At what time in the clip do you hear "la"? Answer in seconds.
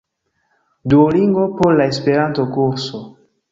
1.77-1.85